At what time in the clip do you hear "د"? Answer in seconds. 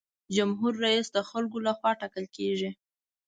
1.13-1.17